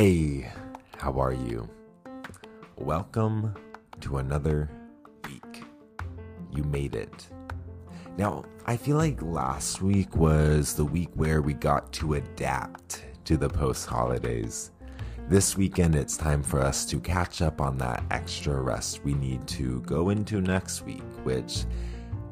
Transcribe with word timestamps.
Hey, 0.00 0.48
how 0.96 1.18
are 1.18 1.32
you? 1.32 1.68
Welcome 2.76 3.52
to 4.00 4.18
another 4.18 4.70
week. 5.24 5.64
You 6.52 6.62
made 6.62 6.94
it. 6.94 7.26
Now, 8.16 8.44
I 8.64 8.76
feel 8.76 8.96
like 8.96 9.20
last 9.20 9.82
week 9.82 10.14
was 10.14 10.74
the 10.74 10.84
week 10.84 11.08
where 11.14 11.42
we 11.42 11.52
got 11.52 11.92
to 11.94 12.14
adapt 12.14 13.06
to 13.24 13.36
the 13.36 13.48
post 13.48 13.86
holidays. 13.86 14.70
This 15.28 15.56
weekend, 15.56 15.96
it's 15.96 16.16
time 16.16 16.44
for 16.44 16.60
us 16.60 16.86
to 16.86 17.00
catch 17.00 17.42
up 17.42 17.60
on 17.60 17.76
that 17.78 18.04
extra 18.12 18.60
rest 18.60 19.02
we 19.02 19.14
need 19.14 19.48
to 19.48 19.80
go 19.80 20.10
into 20.10 20.40
next 20.40 20.82
week, 20.82 21.02
which 21.24 21.64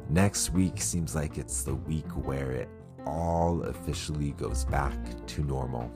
next 0.09 0.51
week 0.51 0.81
seems 0.81 1.17
like 1.17 1.37
it's 1.37 1.65
the 1.65 1.75
week 1.75 2.13
where 2.29 2.53
it 2.53 2.69
all 3.07 3.65
officially 3.65 4.31
goes 4.31 4.65
back 4.67 5.27
to 5.27 5.43
normal. 5.43 5.91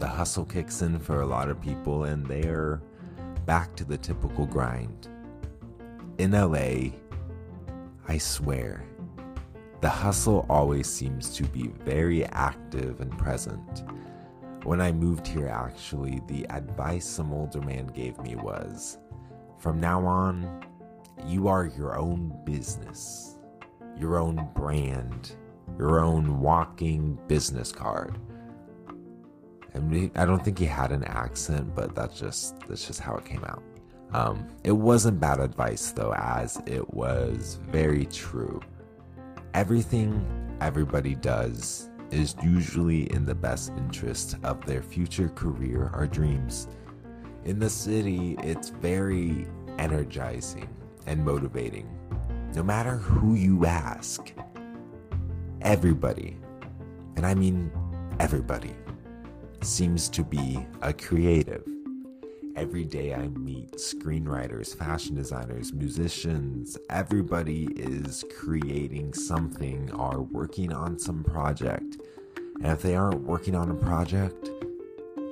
The 0.00 0.08
hustle 0.08 0.46
kicks 0.46 0.80
in 0.80 0.98
for 0.98 1.20
a 1.20 1.26
lot 1.26 1.50
of 1.50 1.60
people, 1.60 2.04
and 2.04 2.24
they're 2.24 2.80
back 3.44 3.76
to 3.76 3.84
the 3.84 3.98
typical 3.98 4.46
grind. 4.46 5.08
In 6.16 6.30
LA, 6.30 6.96
I 8.08 8.16
swear, 8.16 8.82
the 9.82 9.90
hustle 9.90 10.46
always 10.48 10.88
seems 10.88 11.36
to 11.36 11.42
be 11.42 11.68
very 11.84 12.24
active 12.24 13.02
and 13.02 13.16
present. 13.18 13.84
When 14.62 14.80
I 14.80 14.90
moved 14.90 15.26
here, 15.26 15.48
actually, 15.48 16.22
the 16.28 16.46
advice 16.48 17.04
some 17.04 17.30
older 17.30 17.60
man 17.60 17.88
gave 17.88 18.18
me 18.20 18.36
was 18.36 18.96
from 19.58 19.80
now 19.80 20.06
on, 20.06 20.64
you 21.26 21.46
are 21.46 21.66
your 21.66 21.98
own 21.98 22.32
business, 22.46 23.36
your 23.98 24.16
own 24.16 24.48
brand, 24.54 25.36
your 25.76 26.00
own 26.00 26.40
walking 26.40 27.18
business 27.28 27.70
card. 27.70 28.18
And 29.74 30.10
I 30.16 30.24
don't 30.24 30.44
think 30.44 30.58
he 30.58 30.64
had 30.64 30.92
an 30.92 31.04
accent, 31.04 31.74
but 31.74 31.94
that's 31.94 32.18
just 32.18 32.60
that's 32.68 32.86
just 32.86 33.00
how 33.00 33.14
it 33.16 33.24
came 33.24 33.44
out. 33.44 33.62
Um, 34.12 34.48
it 34.64 34.72
wasn't 34.72 35.20
bad 35.20 35.40
advice 35.40 35.92
though, 35.92 36.12
as 36.14 36.60
it 36.66 36.92
was 36.92 37.58
very 37.70 38.06
true. 38.06 38.60
Everything 39.54 40.26
everybody 40.60 41.14
does 41.14 41.88
is 42.10 42.34
usually 42.42 43.10
in 43.12 43.24
the 43.24 43.34
best 43.34 43.70
interest 43.76 44.36
of 44.42 44.64
their 44.66 44.82
future 44.82 45.28
career 45.28 45.90
or 45.94 46.06
dreams. 46.06 46.66
In 47.44 47.58
the 47.58 47.70
city, 47.70 48.36
it's 48.42 48.68
very 48.68 49.46
energizing 49.78 50.68
and 51.06 51.24
motivating. 51.24 51.88
No 52.54 52.62
matter 52.62 52.96
who 52.96 53.34
you 53.34 53.64
ask, 53.64 54.32
everybody, 55.62 56.36
and 57.16 57.24
I 57.24 57.34
mean 57.34 57.70
everybody, 58.18 58.74
seems 59.64 60.08
to 60.10 60.24
be 60.24 60.64
a 60.82 60.92
creative. 60.92 61.64
Every 62.56 62.84
day 62.84 63.14
I 63.14 63.28
meet 63.28 63.72
screenwriters, 63.72 64.74
fashion 64.74 65.14
designers, 65.14 65.72
musicians. 65.72 66.76
Everybody 66.90 67.66
is 67.76 68.24
creating 68.38 69.14
something 69.14 69.92
or 69.92 70.22
working 70.22 70.72
on 70.72 70.98
some 70.98 71.22
project. 71.24 71.98
And 72.62 72.66
if 72.66 72.82
they 72.82 72.96
aren't 72.96 73.22
working 73.22 73.54
on 73.54 73.70
a 73.70 73.74
project, 73.74 74.50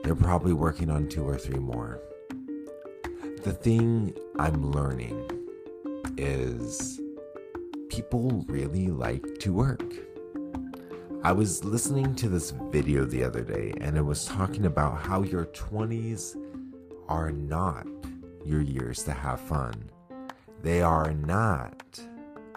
they're 0.03 0.15
probably 0.15 0.53
working 0.53 0.91
on 0.91 1.09
two 1.09 1.27
or 1.27 1.37
three 1.37 1.59
more. 1.59 2.01
The 3.43 3.53
thing 3.53 4.15
I'm 4.39 4.71
learning 4.73 5.31
is 6.17 7.01
people 7.89 8.45
really 8.49 8.89
like 8.89 9.39
to 9.41 9.53
work. 9.53 10.08
I 11.25 11.33
was 11.33 11.65
listening 11.65 12.15
to 12.17 12.29
this 12.29 12.53
video 12.71 13.05
the 13.05 13.25
other 13.25 13.43
day 13.43 13.75
and 13.81 13.97
it 13.97 14.03
was 14.03 14.25
talking 14.25 14.67
about 14.67 15.01
how 15.01 15.23
your 15.23 15.47
20s 15.47 16.37
are 17.09 17.33
not 17.33 17.89
your 18.45 18.61
years 18.61 19.03
to 19.03 19.12
have 19.12 19.41
fun. 19.41 19.91
They 20.62 20.81
are 20.81 21.12
not 21.12 22.01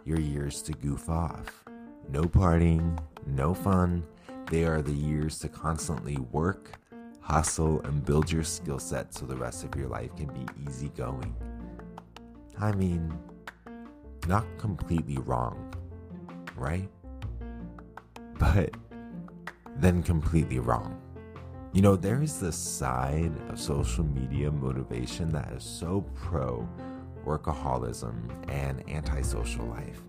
your 0.06 0.20
years 0.20 0.62
to 0.62 0.74
goof 0.74 1.10
off. 1.10 1.66
No 2.08 2.22
partying, 2.22 3.00
no 3.26 3.56
fun. 3.56 4.04
They 4.52 4.66
are 4.66 4.84
the 4.84 4.94
years 4.94 5.40
to 5.40 5.50
constantly 5.50 6.18
work, 6.32 6.80
hustle, 7.20 7.82
and 7.82 8.06
build 8.06 8.32
your 8.32 8.44
skill 8.44 8.80
set 8.80 9.12
so 9.12 9.26
the 9.26 9.36
rest 9.36 9.64
of 9.64 9.76
your 9.76 9.88
life 9.88 10.16
can 10.16 10.28
be 10.28 10.46
easygoing. 10.70 11.36
I 12.60 12.74
mean, 12.74 13.12
not 14.28 14.46
completely 14.60 15.18
wrong, 15.18 15.74
right? 16.56 16.88
But 18.42 18.74
then 19.78 20.02
completely 20.02 20.58
wrong. 20.58 21.00
You 21.74 21.84
know, 21.84 21.96
there 21.96 22.24
is 22.24 22.40
this 22.40 22.58
side 22.58 23.32
of 23.50 23.60
social 23.60 24.04
media 24.04 24.52
motivation 24.52 25.32
that 25.32 25.54
is 25.54 25.64
so 25.64 26.04
pro 26.16 26.68
workaholism 27.24 28.16
and 28.50 28.84
antisocial 28.90 29.66
life, 29.68 30.02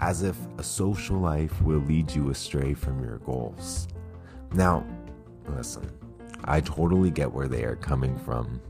as 0.00 0.24
if 0.24 0.36
a 0.58 0.64
social 0.64 1.18
life 1.18 1.62
will 1.62 1.78
lead 1.78 2.10
you 2.10 2.30
astray 2.30 2.74
from 2.74 3.04
your 3.04 3.18
goals. 3.18 3.86
Now, 4.52 4.84
listen, 5.46 5.88
I 6.44 6.60
totally 6.60 7.12
get 7.12 7.32
where 7.32 7.46
they 7.46 7.62
are 7.62 7.76
coming 7.76 8.18
from. 8.18 8.60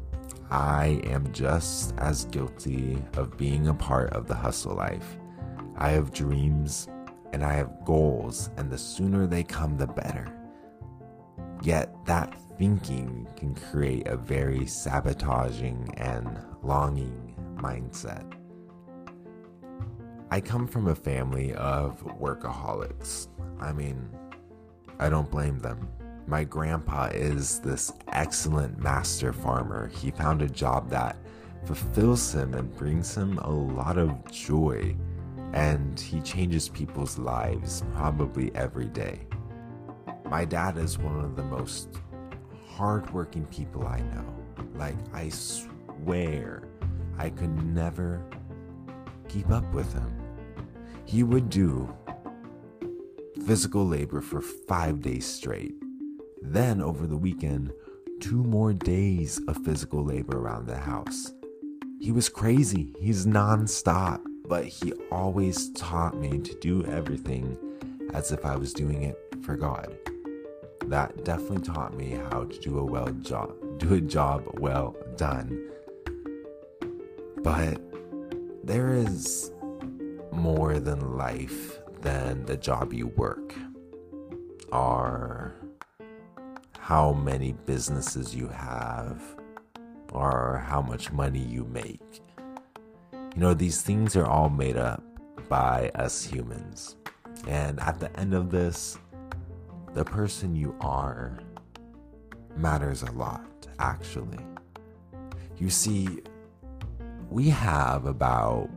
I 0.51 1.01
am 1.05 1.33
just 1.33 1.95
as 1.97 2.27
guilty 2.27 3.03
of 3.15 3.39
being 3.39 3.69
a 3.69 3.75
part 3.75 4.13
of 4.13 4.27
the 4.29 4.35
hustle 4.35 4.75
life. 4.75 5.17
I 5.79 5.89
have 5.89 6.13
dreams 6.13 6.87
and 7.33 7.45
I 7.45 7.55
have 7.55 7.85
goals, 7.85 8.51
and 8.57 8.71
the 8.71 8.79
sooner 8.79 9.27
they 9.27 9.43
come, 9.43 9.77
the 9.77 9.87
better. 9.87 10.33
Yet 11.63 11.95
that 12.07 12.35
thinking 12.59 13.27
can 13.37 13.55
create 13.55 14.07
a 14.07 14.17
very 14.17 14.67
sabotaging 14.67 15.95
and 15.97 16.39
longing 16.63 17.35
mindset. 17.57 18.33
I 20.31 20.41
come 20.41 20.67
from 20.67 20.89
a 20.89 20.95
family 20.95 21.55
of 21.55 22.03
workaholics. 22.21 23.29
I 23.59 23.73
mean, 23.73 24.09
I 24.99 25.09
don't 25.09 25.31
blame 25.31 25.59
them. 25.59 25.89
My 26.27 26.45
grandpa 26.45 27.07
is 27.07 27.59
this 27.61 27.93
excellent 28.13 28.79
master 28.79 29.33
farmer. 29.33 29.89
He 29.89 30.11
found 30.11 30.43
a 30.43 30.49
job 30.49 30.89
that 30.91 31.17
fulfills 31.65 32.33
him 32.33 32.55
and 32.55 32.75
brings 32.77 33.17
him 33.17 33.39
a 33.39 33.51
lot 33.51 33.99
of 33.99 34.31
joy, 34.31 34.95
and 35.53 35.99
he 35.99 36.21
changes 36.21 36.69
people's 36.69 37.19
lives 37.19 37.83
probably 37.95 38.55
every 38.55 38.89
day. 38.89 39.27
My 40.27 40.45
dad 40.45 40.79
is 40.79 40.99
one 40.99 41.25
of 41.25 41.35
the 41.35 41.43
most 41.43 41.89
hardworking 42.69 43.47
people 43.47 43.87
I 43.87 44.01
know. 44.01 44.35
Like, 44.77 44.97
I 45.13 45.29
swear 45.29 46.63
I 47.19 47.31
could 47.31 47.63
never 47.65 48.25
keep 49.29 49.51
up 49.51 49.71
with 49.75 49.93
him. 49.93 50.17
He 51.05 51.23
would 51.23 51.51
do 51.51 51.93
physical 53.45 53.87
labor 53.87 54.21
for 54.21 54.41
five 54.41 55.01
days 55.01 55.27
straight. 55.27 55.75
Then, 56.43 56.81
over 56.81 57.07
the 57.07 57.17
weekend, 57.17 57.73
two 58.21 58.45
more 58.45 58.73
days 58.73 59.41
of 59.49 59.65
physical 59.65 60.05
labor 60.05 60.39
around 60.39 60.67
the 60.67 60.77
house. 60.77 61.33
He 61.99 62.13
was 62.13 62.29
crazy. 62.29 62.95
He's 62.99 63.27
nonstop, 63.27 64.23
but 64.51 64.65
he 64.65 64.93
always 65.13 65.71
taught 65.75 66.17
me 66.17 66.41
to 66.41 66.53
do 66.57 66.85
everything 66.87 67.57
as 68.13 68.33
if 68.33 68.45
I 68.45 68.57
was 68.57 68.73
doing 68.73 69.05
it 69.05 69.17
for 69.45 69.55
God. 69.55 69.97
That 70.87 71.25
definitely 71.25 71.61
taught 71.61 71.97
me 71.97 72.11
how 72.31 72.47
to 72.47 72.59
do 72.59 72.81
a 72.81 72.85
well 72.85 73.07
job 73.23 73.55
do 73.79 73.95
a 73.95 74.01
job 74.01 74.43
well 74.59 74.97
done. 75.17 75.71
But 77.45 77.81
there 78.65 78.93
is 78.93 79.53
more 80.33 80.81
than 80.81 81.17
life 81.17 81.79
than 82.01 82.45
the 82.47 82.57
job 82.57 82.93
you 82.93 83.07
work 83.07 83.55
or 84.73 85.55
how 86.77 87.13
many 87.13 87.53
businesses 87.53 88.35
you 88.35 88.49
have 88.49 89.23
or 90.13 90.65
how 90.67 90.83
much 90.83 91.13
money 91.13 91.39
you 91.39 91.65
make 91.67 92.21
you 93.41 93.47
know 93.47 93.55
these 93.55 93.81
things 93.81 94.17
are 94.17 94.27
all 94.27 94.51
made 94.51 94.77
up 94.77 95.03
by 95.49 95.91
us 95.95 96.23
humans 96.23 96.97
and 97.49 97.81
at 97.81 97.99
the 97.99 98.15
end 98.21 98.35
of 98.35 98.51
this 98.51 98.99
the 99.95 100.05
person 100.05 100.55
you 100.55 100.77
are 100.83 101.41
matters 102.55 103.03
a 103.03 103.11
lot, 103.13 103.67
actually. 103.79 104.45
You 105.57 105.71
see, 105.71 106.21
we 107.31 107.49
have 107.49 108.05
about 108.05 108.69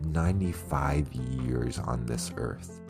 95 0.00 1.12
years 1.12 1.78
on 1.78 2.06
this 2.06 2.32
earth. 2.38 2.80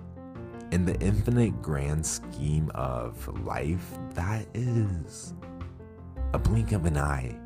In 0.70 0.84
the 0.84 0.94
infinite 1.00 1.60
grand 1.60 2.06
scheme 2.06 2.70
of 2.72 3.26
life, 3.44 3.98
that 4.14 4.46
is 4.54 5.34
a 6.32 6.38
blink 6.38 6.70
of 6.70 6.84
an 6.84 6.96
eye. 6.96 7.36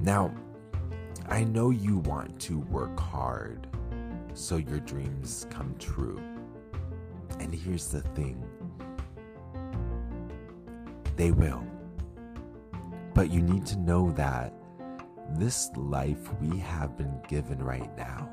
Now, 0.00 0.34
I 1.32 1.44
know 1.44 1.70
you 1.70 1.96
want 1.96 2.38
to 2.40 2.58
work 2.58 3.00
hard 3.00 3.66
so 4.34 4.58
your 4.58 4.80
dreams 4.80 5.46
come 5.48 5.74
true. 5.78 6.20
And 7.40 7.54
here's 7.54 7.88
the 7.88 8.02
thing 8.02 8.44
they 11.16 11.30
will. 11.30 11.64
But 13.14 13.30
you 13.30 13.40
need 13.40 13.64
to 13.68 13.78
know 13.78 14.10
that 14.10 14.52
this 15.30 15.70
life 15.74 16.34
we 16.38 16.58
have 16.58 16.98
been 16.98 17.18
given 17.30 17.62
right 17.62 17.96
now 17.96 18.28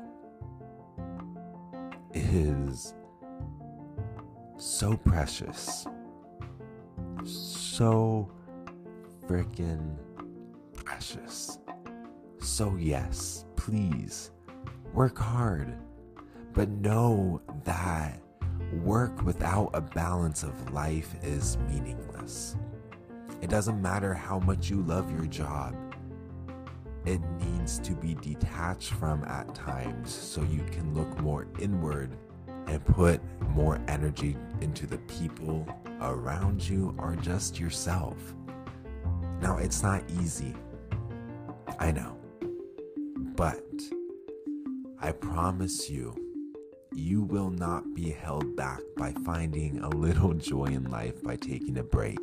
is 2.12 2.92
so 4.58 4.94
precious, 4.98 5.86
so 7.24 8.30
freaking 9.26 9.96
precious. 10.74 11.60
So, 12.40 12.76
yes, 12.76 13.44
please 13.56 14.30
work 14.94 15.18
hard, 15.18 15.76
but 16.52 16.68
know 16.68 17.40
that 17.64 18.20
work 18.82 19.22
without 19.22 19.70
a 19.74 19.80
balance 19.80 20.42
of 20.42 20.72
life 20.72 21.14
is 21.22 21.58
meaningless. 21.68 22.56
It 23.42 23.50
doesn't 23.50 23.80
matter 23.80 24.14
how 24.14 24.38
much 24.38 24.70
you 24.70 24.82
love 24.82 25.10
your 25.10 25.26
job, 25.26 25.74
it 27.06 27.20
needs 27.40 27.78
to 27.80 27.92
be 27.92 28.14
detached 28.14 28.92
from 28.92 29.24
at 29.24 29.54
times 29.54 30.12
so 30.12 30.42
you 30.42 30.62
can 30.70 30.94
look 30.94 31.18
more 31.20 31.46
inward 31.58 32.16
and 32.66 32.84
put 32.84 33.20
more 33.50 33.80
energy 33.88 34.36
into 34.60 34.86
the 34.86 34.98
people 34.98 35.66
around 36.02 36.66
you 36.66 36.94
or 36.98 37.16
just 37.16 37.58
yourself. 37.58 38.16
Now, 39.40 39.56
it's 39.56 39.82
not 39.82 40.02
easy. 40.20 40.54
I 41.78 41.90
know. 41.90 42.19
But 43.36 43.64
I 45.00 45.12
promise 45.12 45.88
you, 45.88 46.14
you 46.92 47.22
will 47.22 47.50
not 47.50 47.94
be 47.94 48.10
held 48.10 48.56
back 48.56 48.80
by 48.96 49.12
finding 49.24 49.80
a 49.80 49.88
little 49.88 50.34
joy 50.34 50.66
in 50.66 50.90
life 50.90 51.22
by 51.22 51.36
taking 51.36 51.78
a 51.78 51.82
break. 51.82 52.18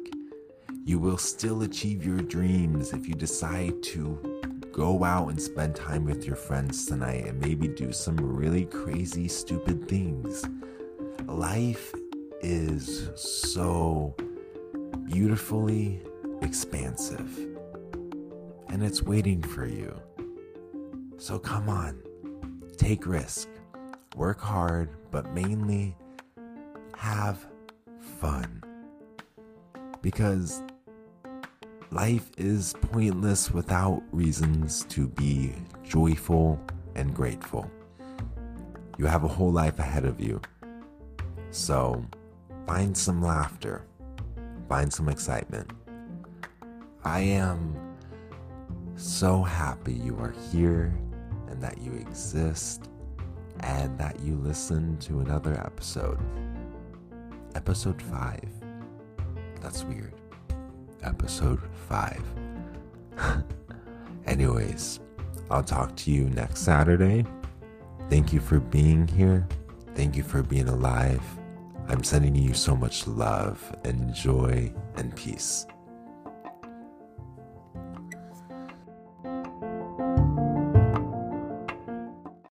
You 0.84 1.00
will 1.00 1.18
still 1.18 1.64
achieve 1.64 2.06
your 2.06 2.22
dreams 2.22 2.94
if 2.94 3.08
you 3.08 3.16
decide 3.16 3.82
to 3.84 4.42
go 4.72 5.04
out 5.04 5.30
and 5.30 5.42
spend 5.42 5.76
time 5.76 6.06
with 6.06 6.26
your 6.26 6.36
friends 6.36 6.86
tonight 6.86 7.26
and 7.26 7.40
maybe 7.40 7.68
do 7.68 7.92
some 7.92 8.18
really 8.18 8.66
crazy, 8.66 9.28
stupid 9.28 9.88
things. 9.88 10.46
Life 11.26 11.94
is 12.42 13.10
so 13.16 14.16
beautifully 15.06 16.02
expansive 16.42 17.36
and 18.70 18.84
it's 18.84 19.02
waiting 19.02 19.42
for 19.42 19.66
you. 19.66 20.00
So 21.20 21.40
come 21.40 21.68
on, 21.68 22.04
take 22.78 23.08
risk, 23.08 23.50
work 24.16 24.40
hard, 24.40 24.90
but 25.10 25.34
mainly 25.34 25.98
have 26.96 27.44
fun. 28.20 28.62
Because 30.04 30.62
life 31.90 32.30
is 32.38 32.76
pointless 32.82 33.50
without 33.50 34.04
reasons 34.12 34.86
to 34.90 35.08
be 35.08 35.56
joyful 35.84 36.60
and 36.94 37.16
grateful. 37.16 37.70
You 39.00 39.08
have 39.08 39.24
a 39.24 39.28
whole 39.28 39.52
life 39.52 39.80
ahead 39.80 40.06
of 40.06 40.22
you. 40.22 40.40
So 41.50 42.06
find 42.68 42.96
some 42.96 43.24
laughter, 43.24 43.84
find 44.70 44.94
some 44.94 45.10
excitement. 45.10 45.72
I 47.04 47.22
am 47.22 47.76
so 48.96 49.42
happy 49.42 49.94
you 49.94 50.16
are 50.18 50.36
here 50.52 50.94
and 51.50 51.62
that 51.62 51.78
you 51.80 51.94
exist 51.94 52.90
and 53.62 53.98
that 53.98 54.20
you 54.20 54.36
listen 54.36 54.98
to 54.98 55.20
another 55.20 55.54
episode. 55.66 56.20
Episode 57.56 58.02
5. 58.02 58.40
That's 59.62 59.84
weird. 59.84 60.14
Episode 61.04 61.62
5. 61.90 62.24
Anyways, 64.26 65.00
I'll 65.50 65.64
talk 65.64 65.96
to 65.98 66.12
you 66.12 66.26
next 66.30 66.60
Saturday. 66.60 67.26
Thank 68.10 68.32
you 68.32 68.40
for 68.40 68.60
being 68.60 69.08
here. 69.08 69.48
Thank 69.96 70.16
you 70.16 70.24
for 70.24 70.44
being 70.44 70.68
alive. 70.68 71.22
I'm 71.88 72.04
sending 72.04 72.36
you 72.36 72.54
so 72.54 72.76
much 72.76 73.08
love 73.08 73.76
and 73.84 74.14
joy 74.14 74.72
and 74.96 75.16
peace. 75.16 75.66